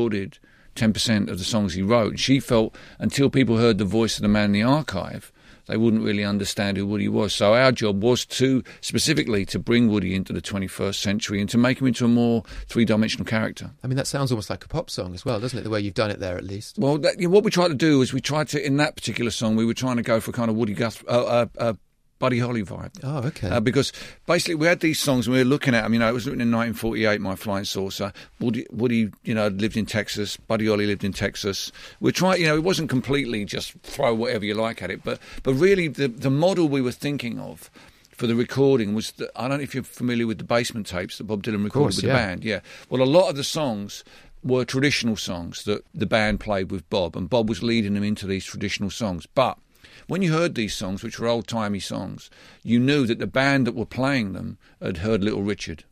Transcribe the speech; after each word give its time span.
recorded 0.00 0.38
10% 0.76 1.28
of 1.28 1.36
the 1.36 1.44
songs 1.44 1.74
he 1.74 1.82
wrote. 1.82 2.18
She 2.18 2.40
felt 2.40 2.74
until 2.98 3.28
people 3.28 3.58
heard 3.58 3.76
the 3.76 3.84
voice 3.84 4.16
of 4.16 4.22
the 4.22 4.28
man 4.28 4.46
in 4.46 4.52
the 4.52 4.62
archive, 4.62 5.30
they 5.66 5.76
wouldn't 5.76 6.02
really 6.02 6.24
understand 6.24 6.78
who 6.78 6.86
Woody 6.86 7.06
was. 7.06 7.34
So 7.34 7.54
our 7.54 7.70
job 7.70 8.02
was 8.02 8.24
to 8.26 8.64
specifically 8.80 9.44
to 9.46 9.58
bring 9.58 9.90
Woody 9.90 10.14
into 10.14 10.32
the 10.32 10.40
21st 10.40 10.94
century 10.94 11.40
and 11.40 11.50
to 11.50 11.58
make 11.58 11.80
him 11.80 11.86
into 11.86 12.06
a 12.06 12.08
more 12.08 12.44
three-dimensional 12.66 13.26
character. 13.26 13.72
I 13.84 13.88
mean, 13.88 13.96
that 13.96 14.06
sounds 14.06 14.32
almost 14.32 14.48
like 14.48 14.64
a 14.64 14.68
pop 14.68 14.88
song 14.88 15.12
as 15.12 15.24
well, 15.24 15.38
doesn't 15.38 15.58
it? 15.58 15.62
The 15.62 15.70
way 15.70 15.80
you've 15.80 15.94
done 15.94 16.10
it 16.10 16.18
there, 16.18 16.38
at 16.38 16.44
least. 16.44 16.78
Well, 16.78 16.96
that, 16.98 17.20
you 17.20 17.28
know, 17.28 17.34
what 17.34 17.44
we 17.44 17.50
tried 17.50 17.68
to 17.68 17.74
do 17.74 18.00
is 18.00 18.14
we 18.14 18.22
tried 18.22 18.48
to, 18.48 18.64
in 18.64 18.78
that 18.78 18.96
particular 18.96 19.30
song, 19.30 19.54
we 19.54 19.66
were 19.66 19.74
trying 19.74 19.96
to 19.96 20.02
go 20.02 20.18
for 20.18 20.32
kind 20.32 20.50
of 20.50 20.56
Woody 20.56 20.72
Guth, 20.72 21.04
uh, 21.06 21.24
uh, 21.24 21.46
uh, 21.58 21.74
Buddy 22.20 22.38
Holly 22.38 22.62
vibe. 22.62 22.92
Oh, 23.02 23.26
okay. 23.28 23.48
Uh, 23.48 23.60
because 23.60 23.92
basically 24.26 24.54
we 24.54 24.66
had 24.66 24.80
these 24.80 25.00
songs 25.00 25.26
and 25.26 25.32
we 25.32 25.40
were 25.40 25.48
looking 25.48 25.74
at 25.74 25.82
them. 25.82 25.94
You 25.94 25.98
know, 25.98 26.08
it 26.08 26.12
was 26.12 26.26
written 26.26 26.42
in 26.42 26.52
1948, 26.52 27.20
My 27.20 27.34
Flying 27.34 27.64
Saucer. 27.64 28.12
Woody, 28.38 28.66
Woody, 28.70 29.10
you 29.24 29.34
know, 29.34 29.48
lived 29.48 29.76
in 29.76 29.86
Texas. 29.86 30.36
Buddy 30.36 30.66
Holly 30.66 30.86
lived 30.86 31.02
in 31.02 31.14
Texas. 31.14 31.72
We're 31.98 32.12
trying, 32.12 32.42
you 32.42 32.46
know, 32.46 32.54
it 32.54 32.62
wasn't 32.62 32.90
completely 32.90 33.46
just 33.46 33.72
throw 33.82 34.14
whatever 34.14 34.44
you 34.44 34.54
like 34.54 34.82
at 34.82 34.90
it, 34.90 35.02
but 35.02 35.18
but 35.42 35.54
really 35.54 35.88
the 35.88 36.08
the 36.08 36.30
model 36.30 36.68
we 36.68 36.82
were 36.82 36.92
thinking 36.92 37.40
of 37.40 37.70
for 38.10 38.26
the 38.26 38.36
recording 38.36 38.94
was 38.94 39.12
that, 39.12 39.30
I 39.34 39.48
don't 39.48 39.58
know 39.58 39.64
if 39.64 39.74
you're 39.74 39.82
familiar 39.82 40.26
with 40.26 40.36
the 40.36 40.44
basement 40.44 40.86
tapes 40.86 41.16
that 41.16 41.24
Bob 41.24 41.42
Dylan 41.42 41.64
recorded 41.64 41.72
course, 41.72 41.96
with 41.96 42.04
yeah. 42.04 42.12
the 42.12 42.18
band. 42.18 42.44
Yeah. 42.44 42.60
Well, 42.90 43.00
a 43.00 43.04
lot 43.04 43.30
of 43.30 43.36
the 43.36 43.44
songs 43.44 44.04
were 44.44 44.66
traditional 44.66 45.16
songs 45.16 45.64
that 45.64 45.86
the 45.94 46.04
band 46.04 46.38
played 46.38 46.70
with 46.70 46.88
Bob, 46.90 47.16
and 47.16 47.30
Bob 47.30 47.48
was 47.48 47.62
leading 47.62 47.94
them 47.94 48.04
into 48.04 48.26
these 48.26 48.44
traditional 48.44 48.90
songs. 48.90 49.26
But 49.34 49.56
when 50.06 50.22
you 50.22 50.32
heard 50.32 50.54
these 50.54 50.74
songs, 50.74 51.02
which 51.02 51.18
were 51.18 51.28
old 51.28 51.46
timey 51.46 51.80
songs, 51.80 52.30
you 52.62 52.78
knew 52.78 53.06
that 53.06 53.18
the 53.18 53.26
band 53.26 53.66
that 53.66 53.74
were 53.74 53.86
playing 53.86 54.32
them 54.32 54.58
had 54.80 54.98
heard 54.98 55.22
Little 55.22 55.42
Richard. 55.42 55.84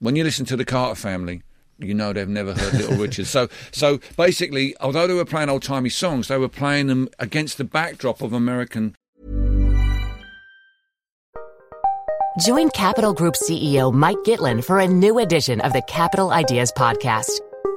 When 0.00 0.16
you 0.16 0.24
listen 0.24 0.46
to 0.46 0.56
the 0.56 0.64
Carter 0.64 0.94
family, 0.94 1.42
you 1.78 1.94
know 1.94 2.12
they've 2.12 2.28
never 2.28 2.54
heard 2.54 2.74
Little 2.74 2.96
Richard. 3.04 3.26
So, 3.26 3.48
so 3.70 4.00
basically, 4.16 4.74
although 4.80 5.06
they 5.06 5.14
were 5.14 5.24
playing 5.24 5.48
old 5.48 5.62
timey 5.62 5.90
songs, 5.90 6.28
they 6.28 6.38
were 6.38 6.48
playing 6.48 6.86
them 6.86 7.08
against 7.18 7.58
the 7.58 7.64
backdrop 7.64 8.20
of 8.22 8.32
American 8.32 8.94
Join 12.38 12.70
Capital 12.70 13.12
Group 13.12 13.34
CEO 13.34 13.92
Mike 13.92 14.18
Gitlin 14.18 14.62
for 14.62 14.78
a 14.78 14.86
new 14.86 15.18
edition 15.18 15.60
of 15.62 15.72
the 15.72 15.82
Capital 15.82 16.30
Ideas 16.30 16.70
Podcast. 16.70 17.40